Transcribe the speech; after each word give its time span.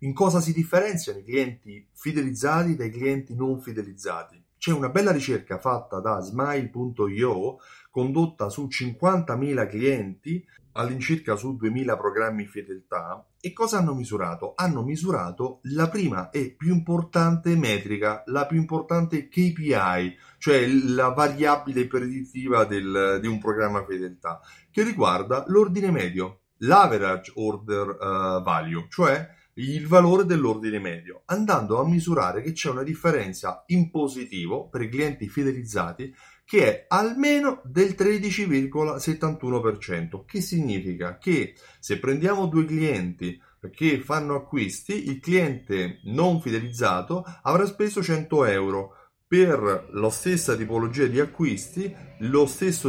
in 0.00 0.12
cosa 0.14 0.40
si 0.40 0.52
differenziano 0.52 1.18
i 1.18 1.24
clienti 1.24 1.86
fidelizzati 1.92 2.76
dai 2.76 2.90
clienti 2.90 3.34
non 3.34 3.60
fidelizzati. 3.60 4.42
C'è 4.56 4.72
una 4.72 4.90
bella 4.90 5.10
ricerca 5.10 5.58
fatta 5.58 6.00
da 6.00 6.20
smile.io 6.20 7.56
condotta 7.90 8.50
su 8.50 8.66
50.000 8.66 9.68
clienti 9.68 10.46
all'incirca 10.72 11.34
su 11.34 11.56
2000 11.56 11.96
programmi 11.96 12.46
fedeltà 12.46 13.26
e 13.40 13.52
cosa 13.52 13.78
hanno 13.78 13.94
misurato? 13.94 14.52
Hanno 14.54 14.82
misurato 14.82 15.60
la 15.62 15.88
prima 15.88 16.28
e 16.30 16.54
più 16.56 16.74
importante 16.74 17.56
metrica, 17.56 18.22
la 18.26 18.46
più 18.46 18.58
importante 18.58 19.28
KPI, 19.28 20.16
cioè 20.38 20.66
la 20.66 21.08
variabile 21.08 21.86
predittiva 21.86 22.64
del, 22.64 23.18
di 23.20 23.26
un 23.26 23.38
programma 23.38 23.84
fedeltà, 23.84 24.40
che 24.70 24.82
riguarda 24.82 25.44
l'ordine 25.48 25.90
medio, 25.90 26.42
l'average 26.58 27.32
order 27.34 27.88
uh, 27.88 28.42
value, 28.42 28.86
cioè 28.90 29.26
il 29.60 29.86
valore 29.86 30.24
dell'ordine 30.24 30.78
medio, 30.78 31.22
andando 31.26 31.80
a 31.80 31.86
misurare 31.86 32.42
che 32.42 32.52
c'è 32.52 32.70
una 32.70 32.82
differenza 32.82 33.64
in 33.66 33.90
positivo 33.90 34.68
per 34.68 34.82
i 34.82 34.88
clienti 34.88 35.28
fidelizzati 35.28 36.12
che 36.50 36.66
è 36.66 36.84
almeno 36.88 37.62
del 37.64 37.94
13,71%, 37.96 40.24
che 40.26 40.40
significa? 40.40 41.16
Che 41.16 41.54
se 41.78 42.00
prendiamo 42.00 42.46
due 42.46 42.64
clienti 42.64 43.40
che 43.72 44.00
fanno 44.00 44.34
acquisti, 44.34 45.08
il 45.08 45.20
cliente 45.20 46.00
non 46.04 46.40
fidelizzato 46.40 47.24
avrà 47.42 47.66
speso 47.66 48.02
100 48.02 48.46
euro 48.46 48.94
per 49.30 49.86
la 49.92 50.10
stessa 50.10 50.56
tipologia 50.56 51.06
di 51.06 51.20
acquisti, 51.20 51.94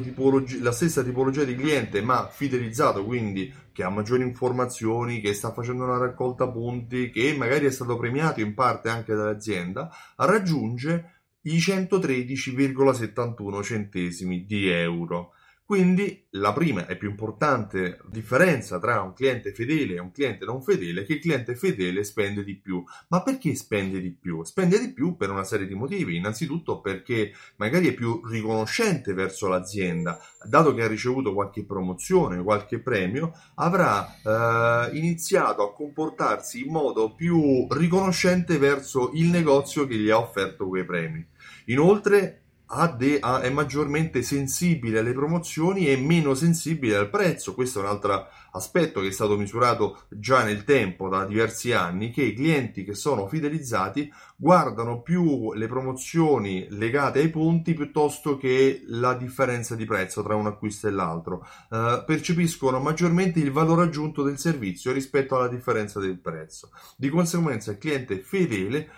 tipologi- 0.00 0.60
la 0.60 0.70
stessa 0.70 1.02
tipologia 1.02 1.42
di 1.42 1.56
cliente 1.56 2.00
ma 2.00 2.28
fidelizzato, 2.28 3.04
quindi 3.04 3.52
che 3.72 3.82
ha 3.82 3.88
maggiori 3.88 4.22
informazioni, 4.22 5.20
che 5.20 5.34
sta 5.34 5.52
facendo 5.52 5.82
una 5.82 5.98
raccolta 5.98 6.48
punti, 6.48 7.10
che 7.10 7.34
magari 7.36 7.66
è 7.66 7.72
stato 7.72 7.96
premiato 7.96 8.40
in 8.40 8.54
parte 8.54 8.88
anche 8.88 9.16
dall'azienda, 9.16 9.90
raggiunge 10.14 11.22
i 11.42 11.56
113,71 11.56 13.60
centesimi 13.60 14.46
di 14.46 14.68
euro. 14.68 15.32
Quindi 15.68 16.26
la 16.30 16.54
prima 16.54 16.86
e 16.86 16.96
più 16.96 17.10
importante 17.10 18.00
differenza 18.06 18.78
tra 18.78 19.02
un 19.02 19.12
cliente 19.12 19.52
fedele 19.52 19.96
e 19.96 20.00
un 20.00 20.10
cliente 20.12 20.46
non 20.46 20.62
fedele 20.62 21.02
è 21.02 21.04
che 21.04 21.12
il 21.12 21.20
cliente 21.20 21.54
fedele 21.54 22.04
spende 22.04 22.42
di 22.42 22.56
più. 22.56 22.82
Ma 23.08 23.22
perché 23.22 23.54
spende 23.54 24.00
di 24.00 24.10
più? 24.10 24.42
Spende 24.44 24.80
di 24.80 24.94
più 24.94 25.18
per 25.18 25.28
una 25.28 25.44
serie 25.44 25.66
di 25.66 25.74
motivi. 25.74 26.16
Innanzitutto 26.16 26.80
perché 26.80 27.34
magari 27.56 27.88
è 27.88 27.92
più 27.92 28.24
riconoscente 28.24 29.12
verso 29.12 29.46
l'azienda, 29.48 30.18
dato 30.48 30.72
che 30.72 30.84
ha 30.84 30.88
ricevuto 30.88 31.34
qualche 31.34 31.66
promozione, 31.66 32.42
qualche 32.42 32.80
premio, 32.80 33.32
avrà 33.56 34.06
eh, 34.24 34.96
iniziato 34.96 35.62
a 35.62 35.74
comportarsi 35.74 36.64
in 36.64 36.72
modo 36.72 37.14
più 37.14 37.66
riconoscente 37.68 38.56
verso 38.56 39.10
il 39.12 39.26
negozio 39.26 39.86
che 39.86 39.96
gli 39.96 40.08
ha 40.08 40.16
offerto 40.16 40.66
quei 40.66 40.86
premi. 40.86 41.22
Inoltre 41.66 42.44
è 42.68 43.48
maggiormente 43.50 44.22
sensibile 44.22 44.98
alle 44.98 45.14
promozioni 45.14 45.88
e 45.88 45.96
meno 45.96 46.34
sensibile 46.34 46.96
al 46.96 47.08
prezzo. 47.08 47.54
Questo 47.54 47.80
è 47.80 47.82
un 47.82 47.88
altro 47.88 48.26
aspetto 48.52 49.00
che 49.00 49.08
è 49.08 49.10
stato 49.10 49.38
misurato 49.38 50.02
già 50.10 50.44
nel 50.44 50.64
tempo, 50.64 51.08
da 51.08 51.24
diversi 51.24 51.72
anni, 51.72 52.10
che 52.10 52.22
i 52.22 52.34
clienti 52.34 52.84
che 52.84 52.94
sono 52.94 53.26
fidelizzati 53.26 54.12
guardano 54.36 55.00
più 55.00 55.54
le 55.54 55.66
promozioni 55.66 56.66
legate 56.70 57.20
ai 57.20 57.30
punti 57.30 57.72
piuttosto 57.72 58.36
che 58.36 58.82
la 58.86 59.14
differenza 59.14 59.74
di 59.74 59.86
prezzo 59.86 60.22
tra 60.22 60.34
un 60.34 60.46
acquisto 60.46 60.88
e 60.88 60.90
l'altro. 60.90 61.46
Uh, 61.70 62.04
percepiscono 62.04 62.80
maggiormente 62.80 63.40
il 63.40 63.50
valore 63.50 63.84
aggiunto 63.84 64.22
del 64.22 64.38
servizio 64.38 64.92
rispetto 64.92 65.36
alla 65.36 65.48
differenza 65.48 66.00
del 66.00 66.18
prezzo. 66.18 66.70
Di 66.96 67.08
conseguenza 67.08 67.70
il 67.70 67.78
cliente 67.78 68.18
fedele 68.18 68.88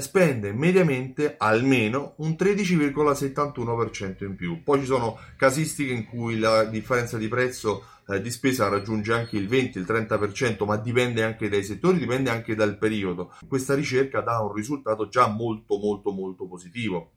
spende 0.00 0.52
mediamente 0.52 1.36
almeno 1.38 2.14
un 2.18 2.36
13,71% 2.38 4.24
in 4.24 4.36
più. 4.36 4.62
Poi 4.62 4.80
ci 4.80 4.86
sono 4.86 5.18
casistiche 5.36 5.92
in 5.92 6.04
cui 6.04 6.38
la 6.38 6.64
differenza 6.64 7.16
di 7.16 7.28
prezzo 7.28 7.84
eh, 8.08 8.20
di 8.20 8.30
spesa 8.30 8.68
raggiunge 8.68 9.12
anche 9.12 9.36
il 9.36 9.48
20, 9.48 9.78
il 9.78 9.86
30%, 9.88 10.64
ma 10.64 10.76
dipende 10.76 11.22
anche 11.22 11.48
dai 11.48 11.64
settori, 11.64 11.98
dipende 11.98 12.30
anche 12.30 12.54
dal 12.54 12.76
periodo. 12.76 13.32
Questa 13.48 13.74
ricerca 13.74 14.20
dà 14.20 14.40
un 14.40 14.52
risultato 14.52 15.08
già 15.08 15.26
molto 15.28 15.78
molto 15.78 16.12
molto 16.12 16.46
positivo. 16.46 17.12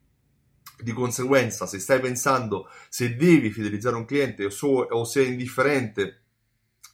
Di 0.80 0.94
conseguenza, 0.94 1.66
se 1.66 1.80
stai 1.80 2.00
pensando 2.00 2.70
se 2.90 3.16
devi 3.16 3.50
fidelizzare 3.52 3.96
un 3.96 4.06
cliente 4.06 4.46
o, 4.46 4.50
so, 4.50 4.68
o 4.68 5.04
se 5.04 5.24
è 5.24 5.28
indifferente 5.28 6.22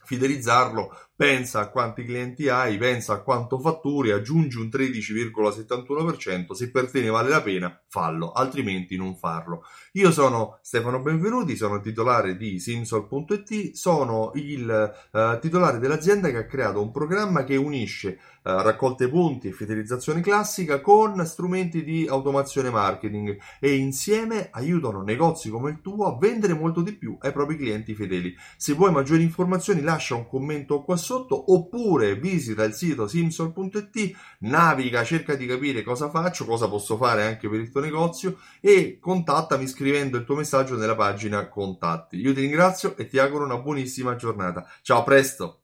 fidelizzarlo, 0.04 0.96
pensa 1.16 1.60
a 1.60 1.68
quanti 1.68 2.04
clienti 2.04 2.48
hai, 2.48 2.76
pensa 2.76 3.14
a 3.14 3.20
quanto 3.20 3.58
fatturi, 3.60 4.10
aggiungi 4.10 4.58
un 4.58 4.66
13,71%, 4.66 6.52
se 6.52 6.70
per 6.70 6.90
te 6.90 7.00
ne 7.00 7.08
vale 7.08 7.28
la 7.28 7.40
pena, 7.40 7.80
fallo, 7.88 8.32
altrimenti 8.32 8.96
non 8.96 9.16
farlo. 9.16 9.62
Io 9.92 10.10
sono 10.10 10.58
Stefano 10.62 11.00
Benvenuti, 11.00 11.54
sono 11.54 11.80
titolare 11.80 12.36
di 12.36 12.58
Simsol.it, 12.58 13.74
sono 13.74 14.32
il 14.34 14.94
uh, 15.12 15.38
titolare 15.38 15.78
dell'azienda 15.78 16.30
che 16.30 16.38
ha 16.38 16.46
creato 16.46 16.82
un 16.82 16.90
programma 16.90 17.44
che 17.44 17.54
unisce 17.54 18.18
uh, 18.42 18.50
raccolte 18.62 19.08
punti 19.08 19.48
e 19.48 19.52
fidelizzazione 19.52 20.20
classica 20.20 20.80
con 20.80 21.24
strumenti 21.24 21.84
di 21.84 22.06
automazione 22.08 22.70
marketing 22.70 23.38
e 23.60 23.74
insieme 23.76 24.48
aiutano 24.50 25.02
negozi 25.02 25.48
come 25.48 25.70
il 25.70 25.80
tuo 25.80 26.06
a 26.06 26.18
vendere 26.18 26.54
molto 26.54 26.80
di 26.80 26.92
più 26.92 27.16
ai 27.20 27.30
propri 27.32 27.56
clienti 27.56 27.94
fedeli. 27.94 28.34
Se 28.56 28.72
vuoi 28.72 28.90
maggiori 28.90 29.22
informazioni 29.22 29.80
lascia 29.80 30.16
un 30.16 30.26
commento 30.26 30.82
qua 30.82 30.96
sotto 31.04 31.52
oppure 31.52 32.16
visita 32.16 32.64
il 32.64 32.72
sito 32.72 33.06
simsol.it, 33.06 34.16
naviga, 34.40 35.04
cerca 35.04 35.34
di 35.34 35.46
capire 35.46 35.82
cosa 35.82 36.08
faccio, 36.08 36.44
cosa 36.44 36.68
posso 36.68 36.96
fare 36.96 37.26
anche 37.26 37.48
per 37.48 37.60
il 37.60 37.70
tuo 37.70 37.80
negozio 37.80 38.38
e 38.60 38.98
contattami 38.98 39.66
scrivendo 39.66 40.16
il 40.16 40.24
tuo 40.24 40.36
messaggio 40.36 40.76
nella 40.76 40.96
pagina 40.96 41.48
contatti. 41.48 42.16
Io 42.16 42.32
ti 42.32 42.40
ringrazio 42.40 42.96
e 42.96 43.06
ti 43.06 43.18
auguro 43.18 43.44
una 43.44 43.58
buonissima 43.58 44.16
giornata. 44.16 44.66
Ciao, 44.82 45.00
a 45.00 45.02
presto! 45.02 45.63